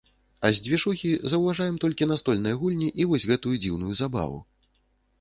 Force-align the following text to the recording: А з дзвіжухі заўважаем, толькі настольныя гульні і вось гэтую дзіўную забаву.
А 0.47 0.49
з 0.59 0.63
дзвіжухі 0.67 1.11
заўважаем, 1.33 1.77
толькі 1.85 2.09
настольныя 2.13 2.59
гульні 2.65 2.91
і 3.05 3.09
вось 3.13 3.29
гэтую 3.33 3.55
дзіўную 3.63 3.93
забаву. 4.05 4.47